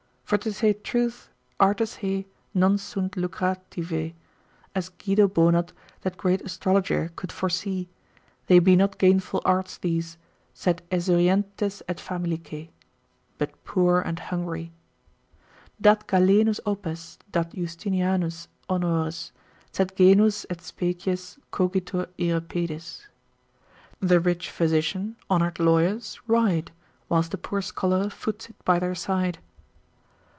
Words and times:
For 0.25 0.37
to 0.37 0.53
say 0.53 0.71
truth, 0.71 1.29
artes 1.59 1.95
hae, 1.97 2.25
non 2.53 2.77
sunt 2.77 3.17
Lucrativae, 3.17 4.13
as 4.73 4.87
Guido 4.87 5.27
Bonat 5.27 5.73
that 6.03 6.15
great 6.15 6.39
astrologer 6.43 7.11
could 7.17 7.33
foresee, 7.33 7.89
they 8.47 8.59
be 8.59 8.77
not 8.77 8.97
gainful 8.97 9.41
arts 9.43 9.77
these, 9.77 10.17
sed 10.53 10.83
esurientes 10.89 11.81
et 11.89 11.97
famelicae, 11.97 12.69
but 13.37 13.61
poor 13.65 13.99
and 13.99 14.19
hungry. 14.19 14.71
Dat 15.81 16.07
Galenus 16.07 16.61
opes, 16.65 17.17
dat 17.33 17.51
Justinianus 17.51 18.47
honores, 18.69 19.31
Sed 19.73 19.93
genus 19.97 20.45
et 20.49 20.61
species 20.61 21.39
cogitur 21.51 22.07
ire 22.17 22.39
pedes: 22.39 23.05
The 23.99 24.21
rich 24.21 24.49
physician, 24.49 25.17
honour'd 25.29 25.59
lawyers 25.59 26.21
ride, 26.25 26.71
Whilst 27.09 27.31
the 27.31 27.37
poor 27.37 27.61
scholar 27.61 28.09
foots 28.09 28.47
it 28.49 28.55
by 28.63 28.79
their 28.79 28.95
side. 28.95 29.39